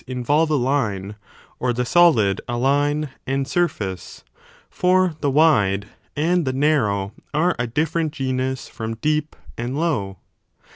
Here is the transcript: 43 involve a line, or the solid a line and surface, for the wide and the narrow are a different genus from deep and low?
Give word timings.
43 0.07 0.15
involve 0.17 0.49
a 0.49 0.55
line, 0.55 1.15
or 1.59 1.73
the 1.73 1.85
solid 1.85 2.41
a 2.47 2.57
line 2.57 3.09
and 3.27 3.47
surface, 3.47 4.23
for 4.67 5.15
the 5.21 5.29
wide 5.29 5.89
and 6.15 6.43
the 6.43 6.51
narrow 6.53 7.13
are 7.35 7.55
a 7.59 7.67
different 7.67 8.11
genus 8.11 8.67
from 8.67 8.95
deep 8.95 9.35
and 9.59 9.77
low? 9.77 10.17